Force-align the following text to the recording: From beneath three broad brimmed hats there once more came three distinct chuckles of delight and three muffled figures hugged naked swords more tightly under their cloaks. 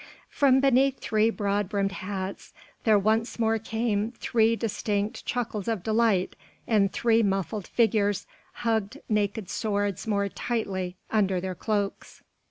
From 0.31 0.61
beneath 0.61 0.97
three 0.97 1.29
broad 1.29 1.69
brimmed 1.69 1.91
hats 1.91 2.55
there 2.85 2.97
once 2.97 3.37
more 3.37 3.59
came 3.59 4.11
three 4.13 4.55
distinct 4.55 5.27
chuckles 5.27 5.67
of 5.67 5.83
delight 5.83 6.35
and 6.65 6.91
three 6.91 7.21
muffled 7.21 7.67
figures 7.67 8.25
hugged 8.65 8.97
naked 9.07 9.47
swords 9.47 10.07
more 10.07 10.27
tightly 10.27 10.95
under 11.11 11.39
their 11.39 11.53
cloaks. 11.53 12.23